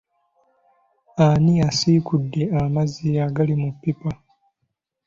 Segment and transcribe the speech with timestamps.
[1.25, 4.11] Ani asiikudde amazzi agali mu pipa?